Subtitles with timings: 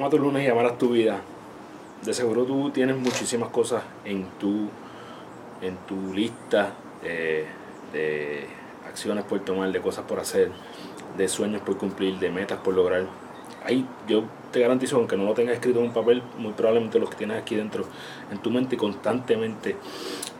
[0.00, 1.20] ama tu lunes y amarás tu vida.
[2.02, 4.68] De seguro tú tienes muchísimas cosas en tu,
[5.60, 6.72] en tu lista
[7.04, 7.44] eh,
[7.92, 8.46] de
[8.88, 10.50] acciones por tomar, de cosas por hacer,
[11.18, 13.04] de sueños por cumplir, de metas por lograr.
[13.62, 17.08] Ahí yo te garantizo, aunque no lo tengas escrito en un papel, muy probablemente lo
[17.08, 17.84] que tienes aquí dentro
[18.30, 19.76] en tu mente constantemente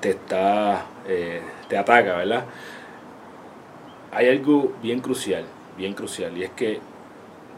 [0.00, 2.46] te está, eh, te ataca, ¿verdad?
[4.12, 5.44] Hay algo bien crucial,
[5.76, 6.80] bien crucial, y es que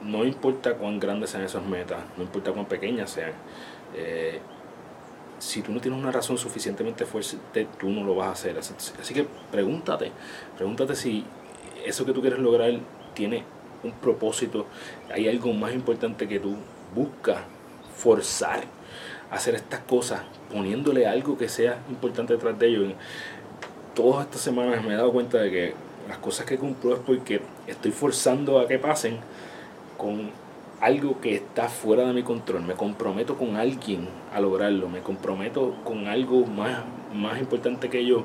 [0.03, 3.33] no importa cuán grandes sean esas metas, no importa cuán pequeñas sean,
[3.95, 4.41] eh,
[5.39, 8.59] si tú no tienes una razón suficientemente fuerte, tú no lo vas a hacer.
[8.59, 10.11] Así que pregúntate,
[10.57, 11.25] pregúntate si
[11.85, 12.73] eso que tú quieres lograr
[13.15, 13.45] tiene
[13.83, 14.67] un propósito,
[15.13, 16.57] hay algo más importante que tú
[16.95, 17.39] buscas
[17.97, 18.65] forzar
[19.31, 20.23] hacer estas cosas,
[20.53, 22.87] poniéndole algo que sea importante detrás de ello.
[23.95, 25.75] Todas estas semanas me he dado cuenta de que
[26.09, 29.19] las cosas que cumplo es porque estoy forzando a que pasen
[30.05, 30.31] con
[30.83, 32.63] algo que está fuera de mi control.
[32.63, 34.91] Me comprometo con alguien a lograrlo.
[34.91, 36.83] Me comprometo con algo más,
[37.15, 38.25] más importante que yo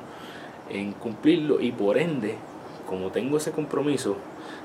[0.70, 1.62] en cumplirlo.
[1.62, 2.36] Y por ende,
[2.86, 4.18] como tengo ese compromiso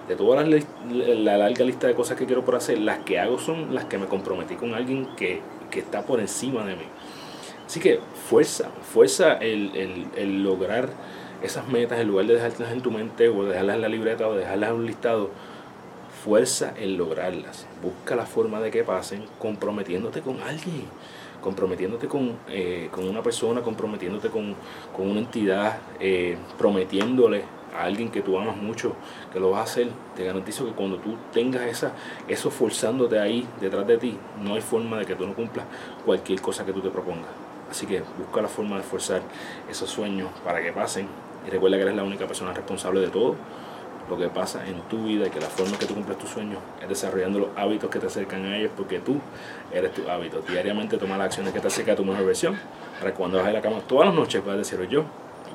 [0.08, 3.38] de toda la, la, larga lista de cosas que quiero por hacer, las que hago
[3.38, 6.84] son las que me comprometí con alguien que, que está por encima de mí.
[7.64, 10.88] Así que fuerza, fuerza el, el, el lograr
[11.44, 14.34] esas metas en lugar de dejarlas en tu mente o dejarlas en la libreta o
[14.34, 15.31] dejarlas en un listado
[16.25, 17.67] fuerza en lograrlas.
[17.83, 20.84] Busca la forma de que pasen comprometiéndote con alguien,
[21.42, 24.55] comprometiéndote con, eh, con una persona, comprometiéndote con,
[24.97, 27.42] con una entidad, eh, prometiéndole
[27.77, 28.94] a alguien que tú amas mucho
[29.34, 29.89] que lo vas a hacer.
[30.16, 31.92] Te garantizo que cuando tú tengas esa,
[32.27, 35.66] eso forzándote ahí detrás de ti, no hay forma de que tú no cumplas
[36.06, 37.28] cualquier cosa que tú te propongas.
[37.70, 39.20] Así que busca la forma de forzar
[39.69, 41.06] esos sueños para que pasen
[41.47, 43.36] y recuerda que eres la única persona responsable de todo
[44.08, 46.58] lo que pasa en tu vida y que la forma que tú cumples tus sueños
[46.83, 49.19] es desarrollando los hábitos que te acercan a ellos porque tú
[49.72, 50.41] eres tu hábito.
[50.42, 52.58] Diariamente toma las acciones que te acercan a tu mejor versión
[52.98, 55.05] para que cuando bajes de la cama todas las noches puedas decir yo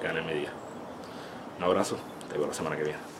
[0.01, 0.49] gané mi día.
[1.57, 1.97] Un abrazo,
[2.29, 3.18] te veo la semana que viene.